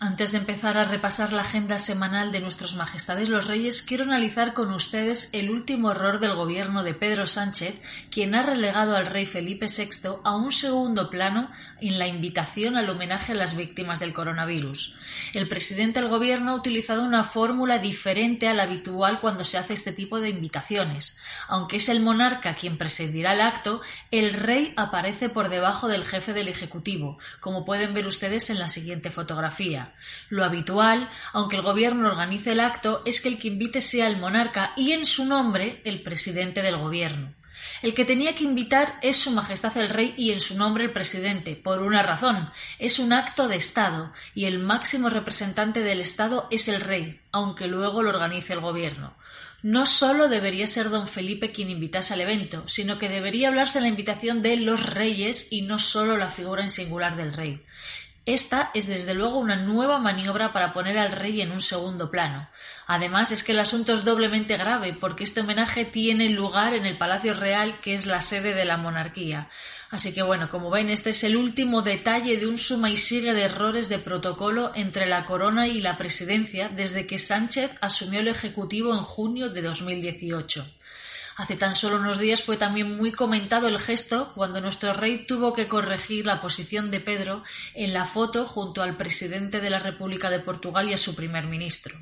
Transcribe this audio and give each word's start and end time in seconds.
Antes 0.00 0.32
de 0.32 0.38
empezar 0.38 0.78
a 0.78 0.82
repasar 0.82 1.32
la 1.32 1.42
agenda 1.42 1.78
semanal 1.78 2.32
de 2.32 2.40
nuestros 2.40 2.74
majestades 2.74 3.28
los 3.28 3.46
reyes, 3.46 3.82
quiero 3.82 4.02
analizar 4.02 4.52
con 4.52 4.72
ustedes 4.72 5.30
el 5.32 5.48
último 5.48 5.92
error 5.92 6.18
del 6.18 6.34
gobierno 6.34 6.82
de 6.82 6.92
Pedro 6.92 7.28
Sánchez, 7.28 7.80
quien 8.10 8.34
ha 8.34 8.42
relegado 8.42 8.96
al 8.96 9.06
rey 9.06 9.26
Felipe 9.26 9.66
VI 9.66 10.08
a 10.24 10.34
un 10.34 10.50
segundo 10.50 11.08
plano 11.08 11.52
en 11.80 12.00
la 12.00 12.08
invitación 12.08 12.76
al 12.76 12.90
homenaje 12.90 13.30
a 13.30 13.36
las 13.36 13.56
víctimas 13.56 14.00
del 14.00 14.12
coronavirus. 14.12 14.96
El 15.34 15.46
presidente 15.46 16.00
del 16.00 16.08
gobierno 16.08 16.50
ha 16.50 16.56
utilizado 16.56 17.04
una 17.04 17.22
fórmula 17.22 17.78
diferente 17.78 18.48
a 18.48 18.54
la 18.54 18.64
habitual 18.64 19.20
cuando 19.20 19.44
se 19.44 19.56
hace 19.56 19.74
este 19.74 19.92
tipo 19.92 20.18
de 20.18 20.30
invitaciones. 20.30 21.16
Aunque 21.46 21.76
es 21.76 21.88
el 21.88 22.00
monarca 22.00 22.56
quien 22.56 22.76
presidirá 22.76 23.34
el 23.34 23.40
acto, 23.40 23.82
el 24.10 24.34
rey 24.34 24.74
aparece 24.76 25.28
por 25.28 25.48
debajo 25.48 25.86
del 25.86 26.04
jefe 26.04 26.32
del 26.32 26.48
Ejecutivo, 26.48 27.18
como 27.38 27.64
pueden 27.64 27.94
ver 27.94 28.08
ustedes 28.08 28.50
en 28.50 28.58
la 28.58 28.68
siguiente 28.68 29.12
fotografía. 29.12 29.59
Lo 30.28 30.44
habitual, 30.44 31.08
aunque 31.32 31.56
el 31.56 31.62
gobierno 31.62 32.08
organice 32.08 32.52
el 32.52 32.60
acto, 32.60 33.02
es 33.04 33.20
que 33.20 33.28
el 33.28 33.38
que 33.38 33.48
invite 33.48 33.80
sea 33.80 34.06
el 34.06 34.18
monarca 34.18 34.72
y 34.76 34.92
en 34.92 35.04
su 35.04 35.24
nombre 35.24 35.80
el 35.84 36.02
presidente 36.02 36.62
del 36.62 36.78
gobierno. 36.78 37.34
El 37.82 37.94
que 37.94 38.04
tenía 38.04 38.34
que 38.34 38.44
invitar 38.44 38.98
es 39.02 39.18
Su 39.18 39.30
Majestad 39.32 39.76
el 39.76 39.90
Rey 39.90 40.14
y 40.16 40.32
en 40.32 40.40
su 40.40 40.56
nombre 40.56 40.84
el 40.84 40.92
presidente, 40.92 41.56
por 41.56 41.82
una 41.82 42.02
razón. 42.02 42.50
Es 42.78 42.98
un 42.98 43.12
acto 43.12 43.48
de 43.48 43.56
Estado 43.56 44.12
y 44.34 44.46
el 44.46 44.58
máximo 44.58 45.10
representante 45.10 45.80
del 45.80 46.00
Estado 46.00 46.46
es 46.50 46.68
el 46.68 46.80
Rey, 46.80 47.20
aunque 47.32 47.66
luego 47.66 48.02
lo 48.02 48.10
organice 48.10 48.54
el 48.54 48.60
Gobierno. 48.60 49.14
No 49.62 49.84
solo 49.84 50.28
debería 50.28 50.66
ser 50.66 50.88
don 50.88 51.06
Felipe 51.06 51.52
quien 51.52 51.68
invitase 51.68 52.14
al 52.14 52.22
evento, 52.22 52.66
sino 52.66 52.98
que 52.98 53.10
debería 53.10 53.48
hablarse 53.48 53.82
la 53.82 53.88
invitación 53.88 54.40
de 54.40 54.56
los 54.56 54.88
reyes 54.88 55.48
y 55.50 55.62
no 55.62 55.78
solo 55.78 56.16
la 56.16 56.30
figura 56.30 56.62
en 56.62 56.70
singular 56.70 57.14
del 57.16 57.34
rey. 57.34 57.62
Esta 58.26 58.70
es 58.74 58.86
desde 58.86 59.14
luego 59.14 59.38
una 59.38 59.56
nueva 59.56 59.98
maniobra 59.98 60.52
para 60.52 60.74
poner 60.74 60.98
al 60.98 61.12
rey 61.12 61.40
en 61.40 61.52
un 61.52 61.62
segundo 61.62 62.10
plano. 62.10 62.50
Además 62.86 63.32
es 63.32 63.42
que 63.42 63.52
el 63.52 63.60
asunto 63.60 63.94
es 63.94 64.04
doblemente 64.04 64.58
grave 64.58 64.92
porque 64.92 65.24
este 65.24 65.40
homenaje 65.40 65.86
tiene 65.86 66.28
lugar 66.28 66.74
en 66.74 66.84
el 66.84 66.98
Palacio 66.98 67.32
Real, 67.32 67.80
que 67.80 67.94
es 67.94 68.04
la 68.04 68.20
sede 68.20 68.52
de 68.52 68.66
la 68.66 68.76
monarquía. 68.76 69.48
Así 69.90 70.12
que 70.12 70.22
bueno, 70.22 70.50
como 70.50 70.70
ven, 70.70 70.90
este 70.90 71.10
es 71.10 71.24
el 71.24 71.34
último 71.34 71.80
detalle 71.80 72.36
de 72.36 72.46
un 72.46 72.58
suma 72.58 72.90
y 72.90 72.98
sigue 72.98 73.32
de 73.32 73.44
errores 73.44 73.88
de 73.88 73.98
protocolo 73.98 74.72
entre 74.74 75.06
la 75.06 75.24
corona 75.24 75.66
y 75.66 75.80
la 75.80 75.96
presidencia 75.96 76.68
desde 76.68 77.06
que 77.06 77.18
Sánchez 77.18 77.74
asumió 77.80 78.20
el 78.20 78.28
Ejecutivo 78.28 78.94
en 78.94 79.02
junio 79.02 79.48
de 79.48 79.62
2018. 79.62 80.66
Hace 81.36 81.56
tan 81.56 81.74
solo 81.74 81.96
unos 81.96 82.18
días 82.18 82.42
fue 82.42 82.56
también 82.56 82.96
muy 82.96 83.12
comentado 83.12 83.68
el 83.68 83.78
gesto 83.78 84.32
cuando 84.34 84.60
nuestro 84.60 84.92
rey 84.92 85.26
tuvo 85.26 85.54
que 85.54 85.68
corregir 85.68 86.26
la 86.26 86.40
posición 86.40 86.90
de 86.90 87.00
Pedro 87.00 87.42
en 87.74 87.92
la 87.92 88.06
foto 88.06 88.46
junto 88.46 88.82
al 88.82 88.96
presidente 88.96 89.60
de 89.60 89.70
la 89.70 89.78
República 89.78 90.30
de 90.30 90.40
Portugal 90.40 90.88
y 90.88 90.94
a 90.94 90.98
su 90.98 91.14
primer 91.14 91.46
ministro. 91.46 91.96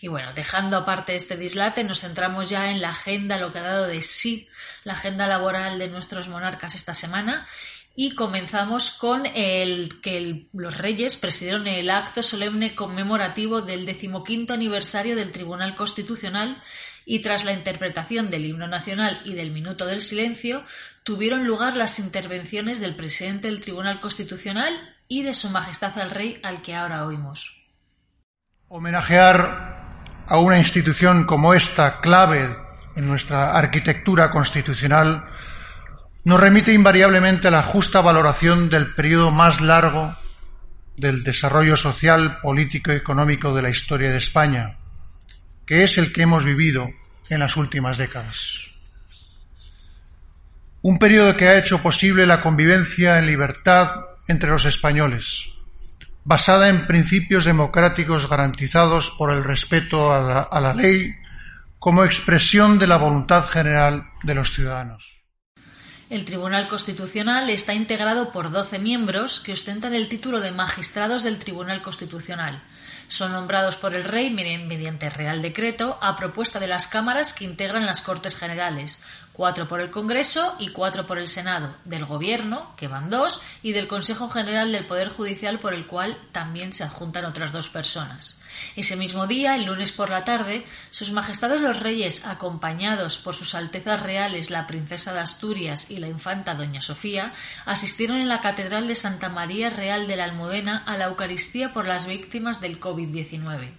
Y 0.00 0.08
bueno, 0.08 0.32
dejando 0.32 0.78
aparte 0.78 1.14
este 1.14 1.36
dislate, 1.36 1.84
nos 1.84 2.00
centramos 2.00 2.48
ya 2.48 2.70
en 2.70 2.80
la 2.80 2.90
agenda, 2.90 3.38
lo 3.38 3.52
que 3.52 3.58
ha 3.58 3.62
dado 3.62 3.86
de 3.86 4.00
sí 4.00 4.48
la 4.84 4.94
agenda 4.94 5.26
laboral 5.26 5.78
de 5.78 5.88
nuestros 5.88 6.28
monarcas 6.28 6.74
esta 6.74 6.94
semana 6.94 7.46
y 8.02 8.14
comenzamos 8.14 8.92
con 8.92 9.26
el 9.26 10.00
que 10.00 10.48
los 10.54 10.78
reyes 10.78 11.18
presidieron 11.18 11.66
el 11.66 11.90
acto 11.90 12.22
solemne 12.22 12.74
conmemorativo 12.74 13.60
del 13.60 13.84
decimoquinto 13.84 14.54
aniversario 14.54 15.16
del 15.16 15.32
Tribunal 15.32 15.76
Constitucional 15.76 16.62
y 17.04 17.20
tras 17.20 17.44
la 17.44 17.52
interpretación 17.52 18.30
del 18.30 18.46
himno 18.46 18.66
nacional 18.68 19.20
y 19.26 19.34
del 19.34 19.50
minuto 19.50 19.84
del 19.84 20.00
silencio, 20.00 20.64
tuvieron 21.02 21.46
lugar 21.46 21.76
las 21.76 21.98
intervenciones 21.98 22.80
del 22.80 22.96
presidente 22.96 23.48
del 23.48 23.60
Tribunal 23.60 24.00
Constitucional 24.00 24.72
y 25.06 25.22
de 25.22 25.34
Su 25.34 25.50
Majestad 25.50 25.98
el 25.98 26.10
Rey, 26.10 26.40
al 26.42 26.62
que 26.62 26.74
ahora 26.74 27.04
oímos. 27.04 27.62
Homenajear 28.68 29.90
a 30.26 30.38
una 30.38 30.56
institución 30.56 31.26
como 31.26 31.52
esta, 31.52 32.00
clave 32.00 32.48
en 32.96 33.06
nuestra 33.06 33.58
arquitectura 33.58 34.30
constitucional, 34.30 35.26
nos 36.24 36.40
remite 36.40 36.72
invariablemente 36.72 37.48
a 37.48 37.50
la 37.50 37.62
justa 37.62 38.00
valoración 38.00 38.68
del 38.68 38.94
periodo 38.94 39.30
más 39.30 39.60
largo 39.60 40.14
del 40.96 41.22
desarrollo 41.22 41.76
social, 41.76 42.40
político 42.40 42.92
y 42.92 42.96
económico 42.96 43.54
de 43.54 43.62
la 43.62 43.70
historia 43.70 44.10
de 44.10 44.18
España, 44.18 44.76
que 45.64 45.82
es 45.82 45.96
el 45.96 46.12
que 46.12 46.22
hemos 46.22 46.44
vivido 46.44 46.90
en 47.30 47.40
las 47.40 47.56
últimas 47.56 47.96
décadas. 47.96 48.70
Un 50.82 50.98
periodo 50.98 51.36
que 51.36 51.48
ha 51.48 51.58
hecho 51.58 51.82
posible 51.82 52.26
la 52.26 52.42
convivencia 52.42 53.18
en 53.18 53.26
libertad 53.26 54.04
entre 54.28 54.50
los 54.50 54.66
españoles, 54.66 55.48
basada 56.24 56.68
en 56.68 56.86
principios 56.86 57.46
democráticos 57.46 58.28
garantizados 58.28 59.10
por 59.10 59.32
el 59.32 59.42
respeto 59.42 60.12
a 60.12 60.20
la, 60.20 60.40
a 60.40 60.60
la 60.60 60.74
ley 60.74 61.14
como 61.78 62.04
expresión 62.04 62.78
de 62.78 62.86
la 62.86 62.98
voluntad 62.98 63.46
general 63.46 64.10
de 64.22 64.34
los 64.34 64.52
ciudadanos. 64.52 65.19
El 66.10 66.24
Tribunal 66.24 66.68
Constitucional 66.68 67.48
está 67.48 67.72
integrado 67.72 68.32
por 68.32 68.50
doce 68.50 68.78
miembros 68.78 69.40
que 69.40 69.52
ostentan 69.52 69.94
el 69.94 70.08
título 70.08 70.40
de 70.40 70.50
magistrados 70.50 71.22
del 71.22 71.38
Tribunal 71.38 71.80
Constitucional 71.80 72.62
son 73.10 73.32
nombrados 73.32 73.76
por 73.76 73.94
el 73.94 74.04
rey 74.04 74.30
mediante 74.30 75.10
real 75.10 75.42
decreto 75.42 75.98
a 76.00 76.16
propuesta 76.16 76.60
de 76.60 76.68
las 76.68 76.86
cámaras 76.86 77.32
que 77.32 77.44
integran 77.44 77.84
las 77.84 78.00
Cortes 78.00 78.36
Generales, 78.36 79.02
cuatro 79.32 79.66
por 79.66 79.80
el 79.80 79.90
Congreso 79.90 80.54
y 80.60 80.70
cuatro 80.70 81.06
por 81.08 81.18
el 81.18 81.26
Senado, 81.26 81.74
del 81.84 82.06
Gobierno, 82.06 82.72
que 82.76 82.86
van 82.86 83.10
dos, 83.10 83.42
y 83.62 83.72
del 83.72 83.88
Consejo 83.88 84.28
General 84.28 84.70
del 84.70 84.86
Poder 84.86 85.08
Judicial, 85.08 85.58
por 85.58 85.74
el 85.74 85.88
cual 85.88 86.18
también 86.30 86.72
se 86.72 86.84
adjuntan 86.84 87.24
otras 87.24 87.50
dos 87.50 87.68
personas. 87.68 88.39
Ese 88.76 88.96
mismo 88.96 89.26
día, 89.26 89.54
el 89.54 89.64
lunes 89.64 89.92
por 89.92 90.10
la 90.10 90.24
tarde, 90.24 90.64
sus 90.90 91.12
majestades 91.12 91.60
los 91.60 91.80
reyes, 91.80 92.26
acompañados 92.26 93.18
por 93.18 93.34
sus 93.34 93.54
altezas 93.54 94.02
reales 94.02 94.50
la 94.50 94.66
princesa 94.66 95.12
de 95.12 95.20
Asturias 95.20 95.90
y 95.90 95.98
la 95.98 96.08
infanta 96.08 96.54
doña 96.54 96.82
Sofía, 96.82 97.32
asistieron 97.66 98.18
en 98.18 98.28
la 98.28 98.40
Catedral 98.40 98.88
de 98.88 98.94
Santa 98.94 99.28
María 99.28 99.70
Real 99.70 100.06
de 100.06 100.16
la 100.16 100.24
Almudena 100.24 100.84
a 100.86 100.96
la 100.96 101.06
Eucaristía 101.06 101.72
por 101.72 101.86
las 101.86 102.06
víctimas 102.06 102.60
del 102.60 102.80
COVID-19. 102.80 103.72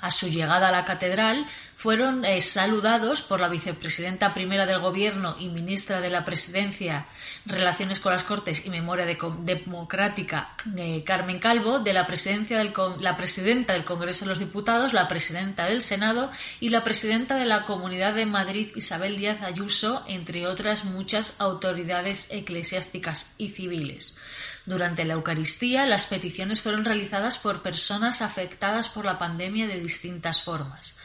A 0.00 0.10
su 0.10 0.28
llegada 0.28 0.68
a 0.68 0.72
la 0.72 0.84
catedral 0.84 1.46
fueron 1.76 2.24
eh, 2.24 2.40
saludados 2.40 3.20
por 3.20 3.40
la 3.40 3.48
vicepresidenta 3.48 4.32
primera 4.32 4.64
del 4.64 4.80
Gobierno 4.80 5.36
y 5.38 5.48
ministra 5.48 6.00
de 6.00 6.10
la 6.10 6.24
Presidencia, 6.24 7.06
Relaciones 7.44 8.00
con 8.00 8.12
las 8.12 8.24
Cortes 8.24 8.64
y 8.64 8.70
Memoria 8.70 9.04
Democrática, 9.04 10.54
eh, 10.76 11.04
Carmen 11.04 11.38
Calvo, 11.38 11.78
de 11.80 11.92
la, 11.92 12.06
presidencia 12.06 12.58
del, 12.58 12.72
la 13.00 13.16
presidenta 13.16 13.74
del 13.74 13.84
Congreso 13.84 14.24
de 14.24 14.30
los 14.30 14.38
Diputados, 14.38 14.94
la 14.94 15.06
presidenta 15.06 15.66
del 15.66 15.82
Senado 15.82 16.30
y 16.60 16.70
la 16.70 16.82
presidenta 16.82 17.36
de 17.36 17.44
la 17.44 17.64
Comunidad 17.64 18.14
de 18.14 18.26
Madrid, 18.26 18.70
Isabel 18.74 19.18
Díaz 19.18 19.42
Ayuso, 19.42 20.02
entre 20.08 20.46
otras 20.46 20.84
muchas 20.84 21.38
autoridades 21.40 22.28
eclesiásticas 22.32 23.34
y 23.36 23.50
civiles. 23.50 24.16
Durante 24.64 25.04
la 25.04 25.14
Eucaristía, 25.14 25.86
las 25.86 26.06
peticiones 26.06 26.60
fueron 26.60 26.84
realizadas 26.84 27.38
por 27.38 27.62
personas 27.62 28.22
afectadas 28.22 28.88
por 28.88 29.04
la 29.04 29.18
pandemia 29.18 29.68
de 29.68 29.78
distintas 29.78 30.42
formas. 30.42 30.96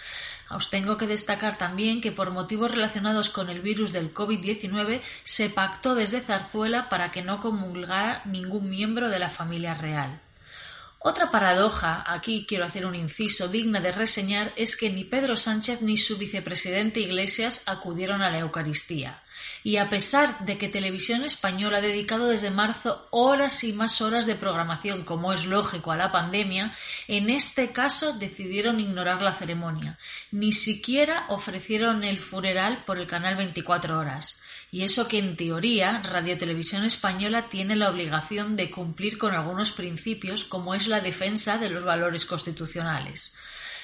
Os 0.55 0.69
tengo 0.69 0.97
que 0.97 1.07
destacar 1.07 1.57
también 1.57 2.01
que 2.01 2.11
por 2.11 2.31
motivos 2.31 2.71
relacionados 2.71 3.29
con 3.29 3.49
el 3.49 3.61
virus 3.61 3.91
del 3.91 4.13
COVID-19 4.13 5.01
se 5.23 5.49
pactó 5.49 5.95
desde 5.95 6.21
Zarzuela 6.21 6.89
para 6.89 7.11
que 7.11 7.21
no 7.21 7.39
comulgara 7.39 8.21
ningún 8.25 8.69
miembro 8.69 9.09
de 9.09 9.19
la 9.19 9.29
familia 9.29 9.73
real. 9.73 10.19
Otra 11.03 11.31
paradoja, 11.31 12.03
aquí 12.05 12.45
quiero 12.47 12.63
hacer 12.63 12.85
un 12.85 12.93
inciso 12.93 13.47
digna 13.47 13.79
de 13.79 13.91
reseñar, 13.91 14.53
es 14.55 14.77
que 14.77 14.91
ni 14.91 15.03
Pedro 15.03 15.35
Sánchez 15.35 15.81
ni 15.81 15.97
su 15.97 16.15
vicepresidente 16.19 16.99
Iglesias 16.99 17.63
acudieron 17.65 18.21
a 18.21 18.29
la 18.29 18.37
Eucaristía. 18.37 19.23
Y 19.63 19.77
a 19.77 19.89
pesar 19.89 20.45
de 20.45 20.59
que 20.59 20.69
Televisión 20.69 21.23
Española 21.23 21.79
ha 21.79 21.81
dedicado 21.81 22.27
desde 22.27 22.51
marzo 22.51 23.07
horas 23.09 23.63
y 23.63 23.73
más 23.73 23.99
horas 23.99 24.27
de 24.27 24.35
programación, 24.35 25.03
como 25.03 25.33
es 25.33 25.47
lógico, 25.47 25.91
a 25.91 25.97
la 25.97 26.11
pandemia, 26.11 26.71
en 27.07 27.31
este 27.31 27.71
caso 27.71 28.13
decidieron 28.19 28.79
ignorar 28.79 29.23
la 29.23 29.33
ceremonia. 29.33 29.97
Ni 30.29 30.51
siquiera 30.51 31.25
ofrecieron 31.29 32.03
el 32.03 32.19
funeral 32.19 32.83
por 32.85 32.99
el 32.99 33.07
canal 33.07 33.37
24 33.37 33.97
horas. 33.97 34.39
Y 34.73 34.83
eso 34.83 35.09
que 35.09 35.19
en 35.19 35.35
teoría 35.35 36.01
Radio 36.01 36.37
Televisión 36.37 36.85
Española 36.85 37.49
tiene 37.49 37.75
la 37.75 37.89
obligación 37.89 38.55
de 38.55 38.71
cumplir 38.71 39.17
con 39.17 39.33
algunos 39.33 39.71
principios 39.71 40.45
como 40.45 40.73
es 40.73 40.87
la 40.87 41.01
defensa 41.01 41.57
de 41.57 41.69
los 41.69 41.83
valores 41.83 42.25
constitucionales. 42.25 43.35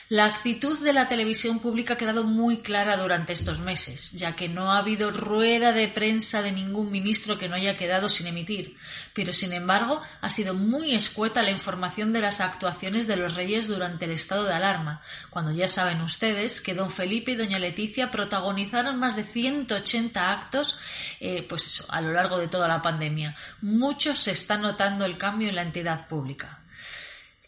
La 0.10 0.24
actitud 0.24 0.80
de 0.80 0.94
la 0.94 1.10
televisión 1.10 1.60
pública 1.60 1.96
ha 1.96 1.98
quedado 1.98 2.24
muy 2.24 2.62
clara 2.62 2.96
durante 2.96 3.34
estos 3.34 3.60
meses, 3.60 4.14
ya 4.14 4.38
que 4.38 4.48
no 4.48 4.72
ha 4.72 4.78
habido 4.78 5.12
rueda 5.12 5.74
de 5.74 5.90
prensa 5.90 6.42
de 6.42 6.54
ningún 6.54 6.92
ministro 6.92 7.38
que 7.38 7.50
no 7.50 7.56
haya 7.56 7.76
quedado 7.76 8.08
sin 8.08 8.28
emitir, 8.28 8.78
pero 9.14 9.34
sin 9.34 9.52
embargo 9.52 10.02
ha 10.22 10.30
sido 10.30 10.54
muy 10.54 10.96
escueta 10.96 11.44
la 11.44 11.52
información 11.52 12.14
de 12.14 12.22
las 12.22 12.40
actuaciones 12.40 13.06
de 13.06 13.18
los 13.18 13.36
reyes 13.36 13.68
durante 13.68 14.06
el 14.06 14.12
estado 14.12 14.46
de 14.46 14.54
alarma, 14.54 15.02
cuando 15.30 15.52
ya 15.52 15.68
saben 15.68 16.00
ustedes 16.00 16.62
que 16.62 16.74
don 16.74 16.90
Felipe 16.90 17.32
y 17.32 17.36
doña 17.36 17.60
Leticia 17.60 18.10
protagonizaron 18.10 18.98
más 18.98 19.18
de 19.18 19.26
180 19.26 20.32
actos 20.32 20.80
eh, 21.20 21.46
pues 21.50 21.86
a 21.90 22.00
lo 22.00 22.14
largo 22.14 22.38
de 22.38 22.48
toda 22.48 22.70
la 22.70 22.82
pandemia. 22.82 23.36
Mucho 23.60 24.16
se 24.16 24.32
está 24.32 24.58
notando 24.58 25.04
el 25.04 25.18
cambio 25.18 25.50
en 25.50 25.56
la 25.56 25.64
entidad 25.64 26.08
pública. 26.08 26.62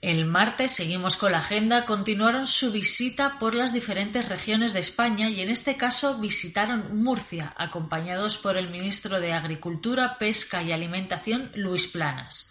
El 0.01 0.25
martes 0.25 0.71
seguimos 0.71 1.17
con 1.17 1.33
la 1.33 1.39
agenda, 1.39 1.85
continuaron 1.85 2.47
su 2.47 2.71
visita 2.71 3.37
por 3.37 3.53
las 3.53 3.73
diferentes 3.73 4.29
regiones 4.29 4.71
de 4.71 4.79
España 4.79 5.29
y 5.29 5.41
en 5.41 5.49
este 5.49 5.75
caso 5.75 6.19
visitaron 6.19 7.03
Murcia, 7.03 7.53
acompañados 7.57 8.37
por 8.37 8.55
el 8.55 8.69
ministro 8.69 9.19
de 9.19 9.33
Agricultura, 9.33 10.17
Pesca 10.17 10.63
y 10.63 10.71
Alimentación, 10.71 11.51
Luis 11.53 11.87
Planas. 11.87 12.49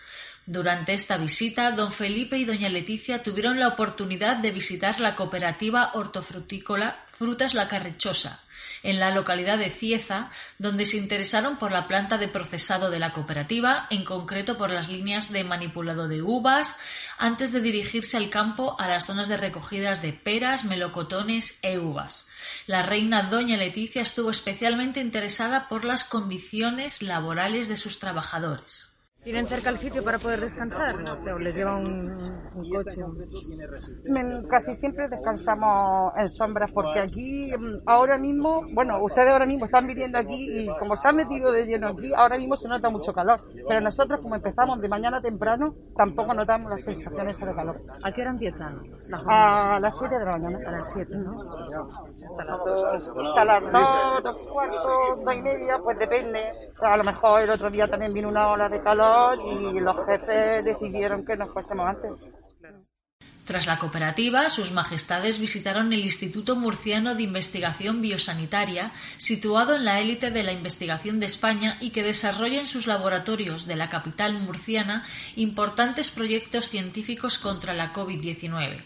Durante 0.51 0.95
esta 0.95 1.19
visita, 1.19 1.73
don 1.73 1.93
Felipe 1.93 2.39
y 2.39 2.47
doña 2.47 2.71
Leticia 2.71 3.23
tuvieron 3.23 3.61
la 3.61 3.69
oportunidad 3.69 4.39
de 4.39 4.51
visitar 4.51 4.99
la 4.99 5.15
cooperativa 5.15 5.91
hortofrutícola 5.93 7.05
Frutas 7.13 7.53
La 7.53 7.69
Carrichosa, 7.69 8.43
en 8.83 8.99
la 8.99 9.11
localidad 9.11 9.59
de 9.59 9.69
Cieza, 9.69 10.31
donde 10.59 10.87
se 10.87 10.97
interesaron 10.97 11.59
por 11.59 11.71
la 11.71 11.87
planta 11.87 12.17
de 12.17 12.29
procesado 12.29 12.89
de 12.89 12.99
la 12.99 13.13
cooperativa, 13.13 13.89
en 13.91 14.07
concreto 14.07 14.57
por 14.57 14.71
las 14.71 14.89
líneas 14.89 15.31
de 15.31 15.45
manipulado 15.45 16.09
de 16.09 16.23
uvas, 16.23 16.79
antes 17.19 17.53
de 17.53 17.61
dirigirse 17.61 18.17
al 18.17 18.31
campo 18.31 18.81
a 18.81 18.89
las 18.89 19.05
zonas 19.05 19.29
de 19.29 19.37
recogidas 19.37 20.01
de 20.01 20.15
peras, 20.15 20.65
melocotones 20.65 21.59
e 21.61 21.79
uvas. 21.79 22.27
La 22.67 22.81
reina 22.81 23.25
doña 23.25 23.59
Leticia 23.59 24.01
estuvo 24.01 24.31
especialmente 24.31 25.01
interesada 25.01 25.69
por 25.69 25.85
las 25.85 26.05
condiciones 26.05 27.03
laborales 27.03 27.69
de 27.69 27.77
sus 27.77 27.99
trabajadores. 27.99 28.98
¿Tienen 29.29 29.47
cerca 29.47 29.69
el 29.69 29.77
sitio 29.77 30.03
para 30.03 30.19
poder 30.19 30.41
descansar 30.41 30.95
o 31.35 31.39
les 31.39 31.55
lleva 31.55 31.77
un, 31.77 32.19
coche? 32.73 33.03
Casi 34.49 34.75
siempre 34.75 35.07
descansamos 35.07 36.15
en 36.17 36.31
sombras 36.31 36.73
porque 36.73 37.01
aquí 37.01 37.53
mm, 37.55 37.83
ahora 37.85 38.17
mismo, 38.17 38.63
bueno, 38.73 38.99
ustedes 39.03 39.29
ahora 39.29 39.45
mismo 39.45 39.67
están 39.67 39.87
viviendo 39.87 40.17
aquí 40.17 40.63
y 40.63 40.67
como 40.79 40.97
se 40.97 41.09
han 41.09 41.17
metido 41.17 41.53
de 41.53 41.67
lleno 41.67 41.89
aquí, 41.89 42.11
ahora 42.15 42.39
mismo 42.39 42.57
se 42.57 42.69
nota 42.69 42.89
mucho 42.89 43.13
calor. 43.13 43.43
Pero 43.69 43.83
nosotros 43.83 44.19
como 44.23 44.35
empezamos 44.35 44.81
de 44.81 44.89
mañana 44.89 45.21
temprano, 45.21 45.75
tampoco 45.95 46.33
notamos 46.33 46.71
las 46.71 46.83
sensaciones 46.83 47.39
de 47.39 47.53
calor. 47.53 47.83
¿A 48.03 48.11
qué 48.11 48.23
hora 48.23 48.31
empiezan? 48.31 48.81
a 49.27 49.79
las 49.79 49.99
7 49.99 50.19
de 50.19 50.25
la 50.25 50.39
mañana. 50.39 50.59
A 50.67 50.71
las 50.71 50.91
7, 50.91 51.15
¿no? 51.17 51.43
Hasta 51.43 52.45
las 52.45 52.65
2, 52.65 52.85
hasta 52.97 53.45
las 53.45 53.63
2, 53.73 54.23
2 54.25 54.43
y 54.43 54.47
cuarto, 54.47 55.17
2 55.23 55.35
y 55.35 55.43
media, 55.43 55.79
pues 55.85 55.99
depende. 55.99 56.45
A 56.81 56.97
lo 56.97 57.05
mejor 57.05 57.43
el 57.43 57.51
otro 57.51 57.69
día 57.69 57.87
también 57.87 58.15
vino 58.15 58.31
una 58.31 58.49
ola 58.53 58.71
de 58.71 58.81
calor 58.81 59.18
y 59.75 59.81
los 59.81 59.97
jefes 60.07 60.65
decidieron 60.65 61.25
que 61.25 61.37
nos 61.37 61.53
fuésemos 61.53 61.87
antes. 61.87 62.31
Tras 63.49 63.67
la 63.67 63.79
cooperativa, 63.79 64.51
sus 64.51 64.73
majestades 64.73 65.39
visitaron 65.39 65.95
el 65.95 66.01
Instituto 66.01 66.55
Murciano 66.55 67.15
de 67.15 67.23
Investigación 67.23 68.03
Biosanitaria, 68.03 68.93
situado 69.17 69.75
en 69.75 69.87
la 69.87 70.01
élite 70.01 70.31
de 70.31 70.43
la 70.43 70.53
investigación 70.53 71.19
de 71.19 71.25
España 71.25 71.79
y 71.81 71.89
que 71.89 72.03
desarrolla 72.03 72.61
en 72.61 72.67
sus 72.67 72.87
laboratorios 72.87 73.67
de 73.67 73.77
la 73.77 73.89
capital 73.89 74.35
murciana 74.35 75.03
importantes 75.35 76.11
proyectos 76.11 76.69
científicos 76.69 77.39
contra 77.39 77.73
la 77.73 77.95
COVID-19. 77.95 78.83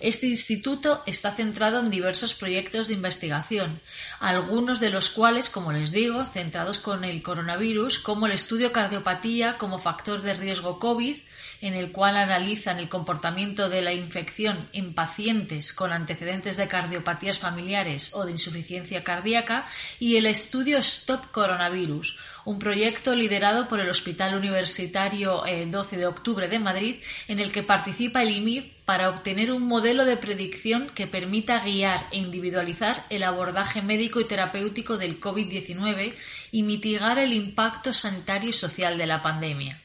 Este 0.00 0.26
instituto 0.26 1.02
está 1.06 1.30
centrado 1.30 1.80
en 1.80 1.90
diversos 1.90 2.34
proyectos 2.34 2.86
de 2.86 2.94
investigación, 2.94 3.80
algunos 4.20 4.78
de 4.78 4.90
los 4.90 5.08
cuales, 5.08 5.48
como 5.48 5.72
les 5.72 5.90
digo, 5.90 6.24
centrados 6.26 6.78
con 6.78 7.02
el 7.02 7.22
coronavirus, 7.22 7.98
como 7.98 8.26
el 8.26 8.32
estudio 8.32 8.72
cardiopatía 8.72 9.56
como 9.56 9.78
factor 9.78 10.20
de 10.20 10.34
riesgo 10.34 10.78
COVID, 10.78 11.16
en 11.62 11.74
el 11.74 11.92
cual 11.92 12.18
analizan 12.18 12.78
el 12.78 12.90
comportamiento 12.90 13.70
de 13.70 13.80
la 13.80 13.94
infección 13.94 14.68
en 14.74 14.92
pacientes 14.92 15.72
con 15.72 15.92
antecedentes 15.92 16.58
de 16.58 16.68
cardiopatías 16.68 17.38
familiares 17.38 18.10
o 18.14 18.26
de 18.26 18.32
insuficiencia 18.32 19.02
cardíaca, 19.02 19.66
y 19.98 20.16
el 20.16 20.26
estudio 20.26 20.76
Stop 20.78 21.30
Coronavirus, 21.30 22.18
un 22.44 22.58
proyecto 22.58 23.14
liderado 23.14 23.66
por 23.66 23.80
el 23.80 23.88
Hospital 23.88 24.34
Universitario 24.34 25.42
12 25.66 25.96
eh, 25.96 25.98
de 25.98 26.06
Octubre 26.06 26.48
de 26.48 26.58
Madrid, 26.58 26.96
en 27.28 27.40
el 27.40 27.50
que 27.50 27.62
participa 27.62 28.22
el 28.22 28.36
IMIR 28.36 28.75
para 28.86 29.10
obtener 29.10 29.52
un 29.52 29.66
modelo 29.66 30.04
de 30.04 30.16
predicción 30.16 30.90
que 30.94 31.08
permita 31.08 31.58
guiar 31.58 32.06
e 32.12 32.18
individualizar 32.18 33.04
el 33.10 33.24
abordaje 33.24 33.82
médico 33.82 34.20
y 34.20 34.26
terapéutico 34.26 34.96
del 34.96 35.20
COVID-19 35.20 36.14
y 36.52 36.62
mitigar 36.62 37.18
el 37.18 37.32
impacto 37.32 37.92
sanitario 37.92 38.50
y 38.50 38.52
social 38.52 38.96
de 38.96 39.06
la 39.06 39.22
pandemia. 39.24 39.82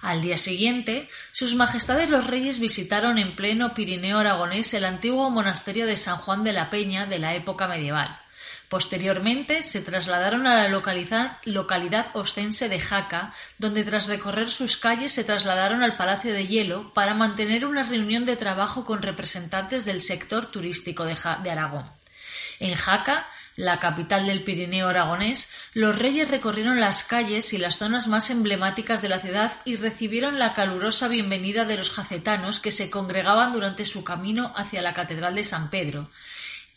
Al 0.00 0.22
día 0.22 0.38
siguiente, 0.38 1.08
sus 1.32 1.56
majestades 1.56 2.08
los 2.10 2.28
reyes 2.28 2.60
visitaron 2.60 3.18
en 3.18 3.34
pleno 3.34 3.74
Pirineo 3.74 4.18
aragonés 4.18 4.72
el 4.72 4.84
antiguo 4.84 5.28
monasterio 5.30 5.86
de 5.86 5.96
San 5.96 6.18
Juan 6.18 6.44
de 6.44 6.52
la 6.52 6.70
Peña 6.70 7.06
de 7.06 7.18
la 7.18 7.34
época 7.34 7.66
medieval. 7.66 8.20
Posteriormente 8.68 9.62
se 9.62 9.80
trasladaron 9.80 10.46
a 10.46 10.62
la 10.62 10.68
localidad, 10.68 12.10
ostense 12.12 12.68
de 12.68 12.78
Jaca, 12.78 13.32
donde 13.56 13.82
tras 13.82 14.06
recorrer 14.06 14.50
sus 14.50 14.76
calles 14.76 15.12
se 15.12 15.24
trasladaron 15.24 15.82
al 15.82 15.96
Palacio 15.96 16.34
de 16.34 16.46
Hielo 16.46 16.92
para 16.92 17.14
mantener 17.14 17.64
una 17.64 17.82
reunión 17.82 18.26
de 18.26 18.36
trabajo 18.36 18.84
con 18.84 19.00
representantes 19.00 19.86
del 19.86 20.02
sector 20.02 20.46
turístico 20.46 21.04
de, 21.04 21.16
de 21.42 21.50
Aragón. 21.50 21.98
En 22.60 22.74
Jaca, 22.74 23.28
la 23.56 23.78
capital 23.78 24.26
del 24.26 24.44
Pirineo 24.44 24.88
aragonés, 24.88 25.50
los 25.72 25.96
reyes 25.96 26.28
recorrieron 26.28 26.80
las 26.80 27.04
calles 27.04 27.52
y 27.52 27.58
las 27.58 27.78
zonas 27.78 28.08
más 28.08 28.30
emblemáticas 28.30 29.00
de 29.00 29.08
la 29.08 29.20
ciudad 29.20 29.52
y 29.64 29.76
recibieron 29.76 30.38
la 30.38 30.54
calurosa 30.54 31.08
bienvenida 31.08 31.64
de 31.64 31.76
los 31.76 31.90
jacetanos 31.90 32.60
que 32.60 32.72
se 32.72 32.90
congregaban 32.90 33.52
durante 33.52 33.84
su 33.84 34.04
camino 34.04 34.52
hacia 34.56 34.82
la 34.82 34.92
Catedral 34.92 35.36
de 35.36 35.44
San 35.44 35.70
Pedro, 35.70 36.10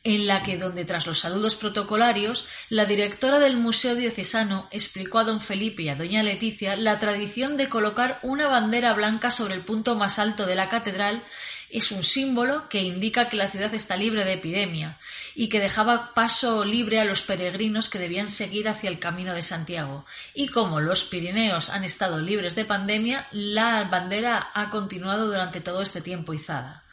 en 0.03 0.27
la 0.27 0.41
que, 0.41 0.58
donde 0.58 0.86
tras 0.86 1.05
los 1.05 1.20
saludos 1.20 1.55
protocolarios, 1.55 2.48
la 2.70 2.86
directora 2.86 3.39
del 3.39 3.58
Museo 3.58 3.96
Diocesano 3.96 4.67
explicó 4.72 5.20
a 5.20 5.24
don 5.24 5.41
Felipe 5.41 5.84
y 5.84 5.89
a 5.89 5.96
doña 5.96 6.24
Leticia 6.24 6.75
la 6.75 7.00
tradición 7.00 7.58
de 7.58 7.70
colocar 7.70 8.20
una 8.24 8.48
bandera 8.48 8.93
blanca 8.93 9.31
sobre 9.31 9.53
el 9.53 9.62
punto 9.62 9.96
más 9.96 10.17
alto 10.20 10.46
de 10.46 10.55
la 10.55 10.70
catedral 10.70 11.24
es 11.72 11.91
un 11.91 12.03
símbolo 12.03 12.67
que 12.67 12.81
indica 12.81 13.29
que 13.29 13.38
la 13.38 13.50
ciudad 13.50 13.74
está 13.74 13.96
libre 13.96 14.25
de 14.25 14.34
epidemia 14.34 15.00
y 15.36 15.48
que 15.48 15.62
dejaba 15.62 16.13
paso 16.13 16.65
libre 16.65 17.00
a 17.00 17.05
los 17.05 17.22
peregrinos 17.22 17.88
que 17.89 17.98
debían 17.98 18.27
seguir 18.27 18.67
hacia 18.67 18.89
el 18.89 19.00
camino 19.00 19.34
de 19.34 19.41
Santiago. 19.41 20.05
Y 20.34 20.50
como 20.50 20.81
los 20.81 21.05
Pirineos 21.05 21.70
han 21.70 21.86
estado 21.86 22.20
libres 22.20 22.55
de 22.55 22.65
pandemia, 22.65 23.25
la 23.31 23.86
bandera 23.86 24.50
ha 24.53 24.70
continuado 24.70 25.27
durante 25.27 25.62
todo 25.62 25.81
este 25.81 26.01
tiempo 26.01 26.34
izada. 26.34 26.84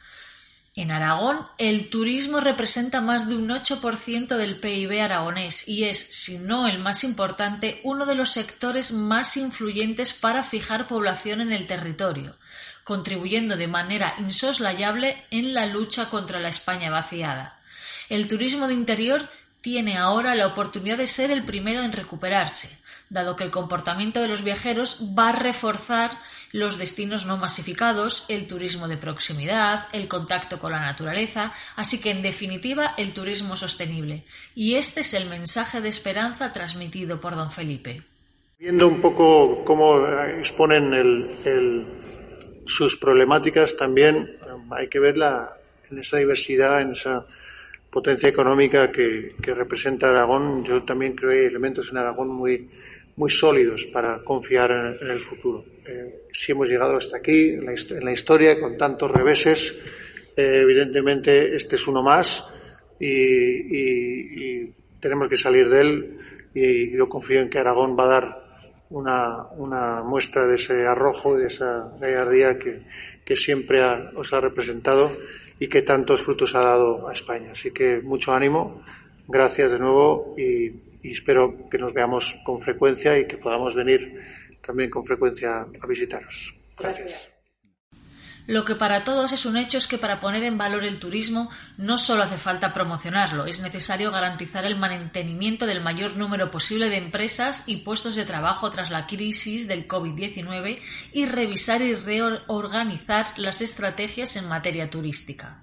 En 0.79 0.91
Aragón, 0.91 1.45
el 1.57 1.89
turismo 1.89 2.39
representa 2.39 3.01
más 3.01 3.27
de 3.27 3.35
un 3.35 3.49
8% 3.49 4.37
del 4.37 4.61
PIB 4.61 5.01
aragonés 5.01 5.67
y 5.67 5.83
es, 5.83 5.99
si 5.99 6.37
no 6.37 6.67
el 6.67 6.79
más 6.79 7.03
importante, 7.03 7.81
uno 7.83 8.05
de 8.05 8.15
los 8.15 8.31
sectores 8.31 8.93
más 8.93 9.35
influyentes 9.35 10.13
para 10.13 10.41
fijar 10.41 10.87
población 10.87 11.41
en 11.41 11.51
el 11.51 11.67
territorio, 11.67 12.37
contribuyendo 12.85 13.57
de 13.57 13.67
manera 13.67 14.15
insoslayable 14.19 15.21
en 15.31 15.53
la 15.53 15.65
lucha 15.65 16.09
contra 16.09 16.39
la 16.39 16.47
España 16.47 16.89
vaciada. 16.89 17.59
El 18.07 18.29
turismo 18.29 18.69
de 18.69 18.75
interior 18.75 19.27
tiene 19.61 19.97
ahora 19.97 20.35
la 20.35 20.47
oportunidad 20.47 20.97
de 20.97 21.07
ser 21.07 21.31
el 21.31 21.43
primero 21.43 21.83
en 21.83 21.91
recuperarse, 21.91 22.77
dado 23.09 23.35
que 23.35 23.43
el 23.43 23.51
comportamiento 23.51 24.21
de 24.21 24.27
los 24.27 24.43
viajeros 24.43 25.03
va 25.17 25.29
a 25.29 25.33
reforzar 25.33 26.11
los 26.51 26.77
destinos 26.77 27.25
no 27.25 27.37
masificados, 27.37 28.25
el 28.27 28.47
turismo 28.47 28.87
de 28.87 28.97
proximidad, 28.97 29.87
el 29.91 30.07
contacto 30.07 30.59
con 30.59 30.71
la 30.71 30.79
naturaleza, 30.79 31.51
así 31.75 31.99
que 31.99 32.11
en 32.11 32.21
definitiva 32.21 32.93
el 32.97 33.13
turismo 33.13 33.55
sostenible. 33.55 34.23
Y 34.55 34.75
este 34.75 35.01
es 35.01 35.13
el 35.13 35.29
mensaje 35.29 35.81
de 35.81 35.89
esperanza 35.89 36.53
transmitido 36.53 37.19
por 37.19 37.35
don 37.35 37.51
Felipe. 37.51 38.03
Viendo 38.57 38.87
un 38.87 38.99
poco 38.99 39.63
cómo 39.63 40.05
exponen 40.05 41.27
sus 42.65 42.97
problemáticas, 42.97 43.77
también 43.77 44.37
hay 44.71 44.87
que 44.89 44.99
verla 44.99 45.53
en 45.89 45.99
esa 45.99 46.17
diversidad, 46.17 46.81
en 46.81 46.91
esa 46.91 47.25
potencia 47.89 48.29
económica 48.29 48.91
que, 48.91 49.35
representa 49.41 50.09
Aragón. 50.09 50.63
Yo 50.63 50.83
también 50.83 51.15
creo 51.15 51.31
que 51.31 51.39
hay 51.39 51.45
elementos 51.45 51.89
en 51.91 51.97
Aragón 51.97 52.29
muy, 52.29 52.69
muy 53.15 53.29
sólidos 53.29 53.85
para 53.85 54.19
confiar 54.19 54.97
en, 55.01 55.09
el 55.09 55.19
futuro. 55.19 55.65
Eh, 55.85 56.25
si 56.31 56.51
hemos 56.51 56.67
llegado 56.67 56.97
hasta 56.97 57.17
aquí 57.17 57.49
en 57.49 57.65
la, 57.65 58.11
historia 58.11 58.59
con 58.59 58.77
tantos 58.77 59.11
reveses, 59.11 59.75
eh, 60.35 60.61
evidentemente 60.61 61.55
este 61.55 61.75
es 61.75 61.87
uno 61.87 62.03
más 62.03 62.47
y, 62.99 64.69
tenemos 64.99 65.29
que 65.29 65.37
salir 65.37 65.69
de 65.69 65.79
él 65.79 66.17
y 66.53 66.91
yo 66.91 67.07
confío 67.07 67.39
en 67.39 67.49
que 67.49 67.57
Aragón 67.57 67.97
va 67.97 68.03
a 68.03 68.07
dar 68.07 68.49
una, 68.89 70.03
muestra 70.03 70.45
de 70.45 70.55
ese 70.55 70.85
arrojo, 70.85 71.37
de 71.37 71.47
esa 71.47 71.89
gallardía 72.01 72.59
que, 72.59 72.81
que 73.23 73.37
siempre 73.37 73.81
os 73.81 74.33
ha 74.33 74.41
representado 74.41 75.09
y 75.59 75.67
que 75.67 75.81
tantos 75.81 76.21
frutos 76.21 76.55
ha 76.55 76.61
dado 76.61 77.07
a 77.07 77.13
España. 77.13 77.51
Así 77.51 77.71
que 77.71 78.01
mucho 78.01 78.33
ánimo 78.33 78.81
gracias 79.27 79.71
de 79.71 79.79
nuevo 79.79 80.35
y, 80.37 80.79
espero 81.03 81.69
que 81.69 81.77
nos 81.77 81.93
veamos 81.93 82.37
con 82.43 82.59
frecuencia 82.61 83.17
y 83.17 83.27
que 83.27 83.37
podamos 83.37 83.75
venir 83.75 84.19
también 84.65 84.89
con 84.89 85.05
frecuencia 85.05 85.61
a 85.61 85.87
visitaros. 85.87 86.55
Gracias. 86.77 87.38
Lo 88.49 88.65
que 88.65 88.73
para 88.73 89.03
todos 89.03 89.31
es 89.31 89.45
un 89.45 89.57
hecho 89.57 89.77
es 89.77 89.85
que 89.85 89.99
para 89.99 90.19
poner 90.19 90.43
en 90.43 90.57
valor 90.57 90.83
el 90.83 90.97
turismo 90.97 91.51
no 91.77 91.99
solo 91.99 92.23
hace 92.23 92.39
falta 92.39 92.73
promocionarlo, 92.73 93.45
es 93.45 93.59
necesario 93.59 94.11
garantizar 94.11 94.65
el 94.65 94.75
mantenimiento 94.75 95.67
del 95.67 95.83
mayor 95.83 96.15
número 96.15 96.49
posible 96.49 96.89
de 96.89 96.97
empresas 96.97 97.65
y 97.67 97.83
puestos 97.83 98.15
de 98.15 98.25
trabajo 98.25 98.71
tras 98.71 98.89
la 98.89 99.05
crisis 99.05 99.67
del 99.67 99.87
COVID-19 99.87 100.79
y 101.13 101.25
revisar 101.25 101.83
y 101.83 101.93
reorganizar 101.93 103.37
las 103.37 103.61
estrategias 103.61 104.35
en 104.35 104.49
materia 104.49 104.89
turística. 104.89 105.61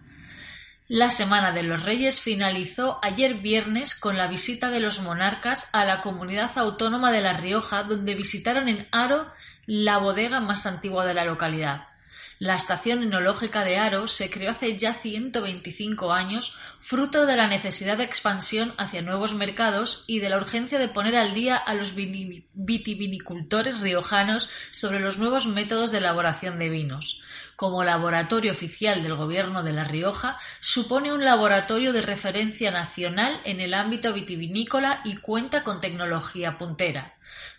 La 0.87 1.11
Semana 1.11 1.51
de 1.51 1.65
los 1.65 1.83
Reyes 1.83 2.21
finalizó 2.21 3.01
ayer 3.03 3.35
viernes 3.35 3.97
con 3.97 4.17
la 4.17 4.29
visita 4.29 4.71
de 4.71 4.79
los 4.79 5.01
monarcas 5.01 5.71
a 5.73 5.85
la 5.85 6.03
comunidad 6.03 6.57
autónoma 6.57 7.11
de 7.11 7.23
La 7.23 7.33
Rioja, 7.33 7.83
donde 7.83 8.15
visitaron 8.15 8.69
en 8.69 8.87
Aro 8.93 9.27
la 9.67 9.99
bodega 9.99 10.39
más 10.39 10.67
antigua 10.67 11.05
de 11.05 11.15
la 11.15 11.25
localidad. 11.25 11.96
La 12.39 12.55
estación 12.55 13.03
enológica 13.03 13.65
de 13.65 13.79
Aro 13.79 14.09
se 14.09 14.29
creó 14.29 14.51
hace 14.51 14.77
ya 14.77 14.93
125 14.93 16.13
años, 16.13 16.55
fruto 16.79 17.25
de 17.25 17.35
la 17.35 17.49
necesidad 17.49 17.97
de 17.97 18.05
expansión 18.05 18.75
hacia 18.77 19.01
nuevos 19.01 19.35
mercados 19.35 20.05
y 20.07 20.19
de 20.19 20.29
la 20.29 20.37
urgencia 20.37 20.79
de 20.79 20.89
poner 20.89 21.17
al 21.17 21.33
día 21.33 21.57
a 21.57 21.73
los 21.73 21.95
vitivinicultores 21.95 23.81
riojanos 23.81 24.51
sobre 24.71 25.01
los 25.01 25.17
nuevos 25.17 25.47
métodos 25.47 25.93
de 25.93 25.99
elaboración 25.99 26.59
de 26.59 26.69
vinos. 26.69 27.23
Como 27.57 27.85
laboratorio 27.85 28.53
oficial 28.53 29.03
del 29.03 29.17
Gobierno 29.17 29.63
de 29.63 29.73
La 29.73 29.85
Rioja, 29.85 30.39
supone 30.61 31.11
un 31.11 31.25
laboratorio 31.25 31.95
de 31.95 32.03
referencia 32.03 32.71
nacional 32.71 33.41
en 33.45 33.61
el 33.61 33.73
ámbito 33.73 34.13
vitivinícola 34.13 35.01
y 35.05 35.17
cuenta 35.17 35.65
con 35.65 35.81
tecnología 35.81 36.59
puntera. 36.59 37.15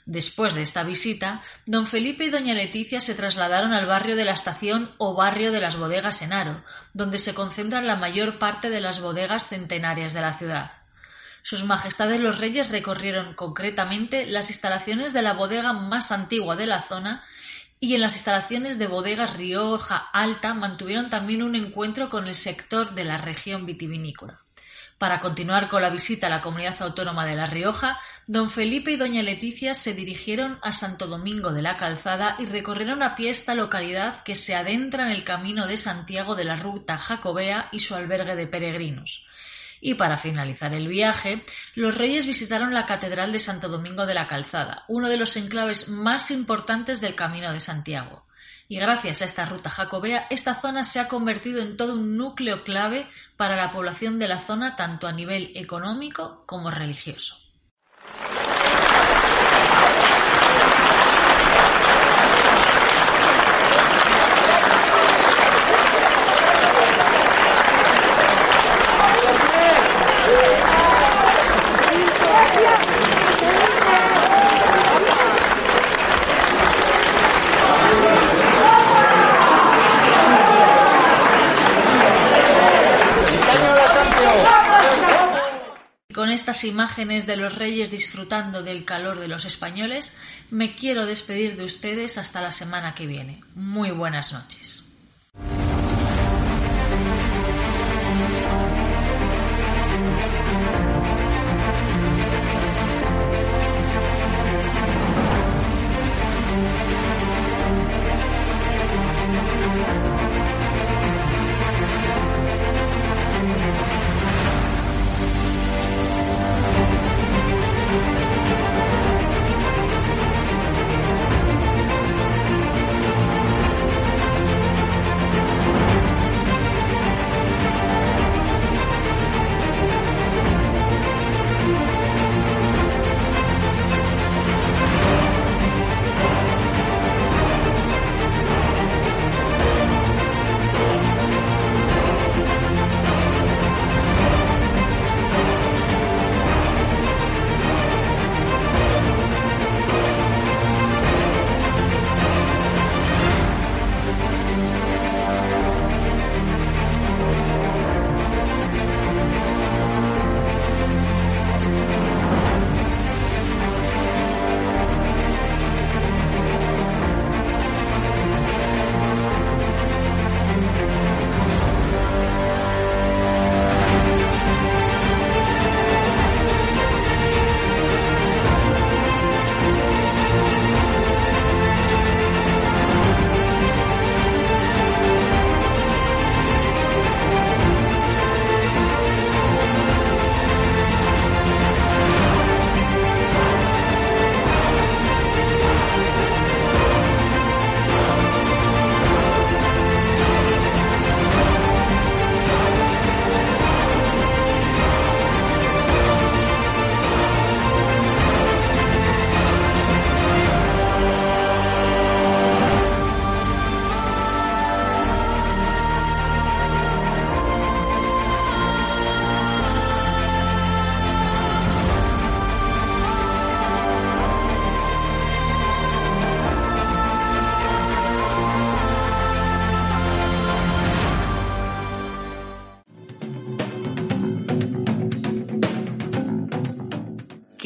Después 0.06 0.54
de 0.54 0.62
esta 0.62 0.84
visita, 0.84 1.42
don 1.66 1.88
Felipe 1.88 2.26
y 2.26 2.30
doña 2.30 2.54
Leticia 2.54 3.02
se 3.02 3.16
trasladaron 3.16 3.74
al 3.74 3.88
barrio 3.88 4.16
de 4.16 4.24
la 4.24 4.34
estación 4.34 4.92
o 5.00 5.16
barrio 5.16 5.52
de 5.52 5.62
las 5.62 5.78
bodegas 5.78 6.22
en 6.22 6.32
Aro, 6.32 6.64
donde 6.94 7.18
se 7.18 7.34
concentran 7.34 7.88
la 7.88 7.96
mayor 7.96 8.38
parte 8.38 8.70
de 8.70 8.82
las 8.82 9.02
bodegas 9.02 9.48
centenarias 9.48 10.14
de 10.14 10.22
la 10.22 10.38
ciudad. 10.38 10.72
Sus 11.42 11.64
Majestades 11.64 12.20
los 12.20 12.40
Reyes 12.40 12.70
recorrieron 12.70 13.34
concretamente 13.34 14.28
las 14.28 14.50
instalaciones 14.50 15.12
de 15.12 15.24
la 15.24 15.34
bodega 15.34 15.74
más 15.74 16.12
antigua 16.12 16.56
de 16.56 16.68
la 16.68 16.84
zona 16.84 17.24
y 17.80 17.96
en 17.96 18.02
las 18.02 18.16
instalaciones 18.16 18.80
de 18.80 18.88
bodegas 18.88 19.38
Rioja 19.38 19.98
Alta 20.12 20.54
mantuvieron 20.54 21.10
también 21.10 21.44
un 21.44 21.56
encuentro 21.56 22.10
con 22.10 22.28
el 22.28 22.36
sector 22.36 22.96
de 22.96 23.04
la 23.04 23.18
región 23.18 23.66
vitivinícola. 23.66 24.42
Para 24.98 25.20
continuar 25.20 25.70
con 25.70 25.84
la 25.84 25.92
visita 25.92 26.26
a 26.26 26.32
la 26.32 26.42
comunidad 26.42 26.82
autónoma 26.82 27.28
de 27.28 27.36
La 27.36 27.46
Rioja, 27.46 28.00
don 28.26 28.50
Felipe 28.50 28.90
y 28.90 28.96
doña 28.96 29.22
Leticia 29.22 29.76
se 29.76 29.94
dirigieron 29.94 30.58
a 30.64 30.74
Santo 30.74 31.06
Domingo 31.06 31.54
de 31.54 31.62
la 31.62 31.78
Calzada 31.78 32.36
y 32.40 32.46
recorrieron 32.46 33.04
a 33.04 33.16
pie 33.16 33.30
esta 33.30 33.54
localidad 33.54 34.24
que 34.24 34.34
se 34.34 34.56
adentra 34.56 35.06
en 35.06 35.12
el 35.12 35.24
camino 35.24 35.68
de 35.68 35.78
Santiago 35.78 36.34
de 36.34 36.46
la 36.46 36.56
ruta 36.56 36.98
jacobea 36.98 37.70
y 37.72 37.82
su 37.82 37.94
albergue 37.94 38.36
de 38.36 38.48
peregrinos. 38.48 39.24
Y 39.82 39.96
para 39.96 40.18
finalizar 40.18 40.74
el 40.74 40.88
viaje, 40.88 41.44
los 41.76 41.96
reyes 41.96 42.26
visitaron 42.26 42.74
la 42.74 42.86
Catedral 42.86 43.32
de 43.32 43.40
Santo 43.40 43.70
Domingo 43.70 44.06
de 44.06 44.14
la 44.14 44.28
Calzada, 44.28 44.86
uno 44.88 45.10
de 45.10 45.18
los 45.18 45.36
enclaves 45.38 45.90
más 45.90 46.32
importantes 46.32 47.02
del 47.02 47.16
Camino 47.16 47.52
de 47.54 47.60
Santiago 47.60 48.28
y 48.70 48.80
gracias 48.80 49.22
a 49.22 49.26
esta 49.26 49.46
ruta 49.46 49.70
jacobea 49.70 50.28
esta 50.30 50.56
zona 50.56 50.84
se 50.84 51.00
ha 51.00 51.08
convertido 51.08 51.62
en 51.62 51.78
todo 51.78 51.94
un 51.94 52.18
núcleo 52.18 52.64
clave 52.64 53.08
para 53.38 53.56
la 53.56 53.72
población 53.72 54.20
de 54.20 54.28
la 54.28 54.40
zona 54.40 54.76
tanto 54.76 55.08
a 55.08 55.14
nivel 55.14 55.52
económico 55.56 56.44
como 56.46 56.70
religioso. 56.70 57.38
Imágenes 86.64 87.26
de 87.26 87.38
los 87.38 87.56
reyes 87.56 87.92
disfrutando 87.92 88.64
del 88.64 88.86
calor 88.86 89.20
de 89.20 89.28
los 89.28 89.46
españoles, 89.46 90.16
me 90.50 90.76
quiero 90.76 91.06
despedir 91.06 91.58
de 91.58 91.66
ustedes 91.66 92.18
hasta 92.18 92.42
la 92.42 92.52
semana 92.52 92.96
que 92.96 93.08
viene. 93.08 93.44
Muy 93.56 93.92
buenas 93.92 94.34
noches. 94.34 94.87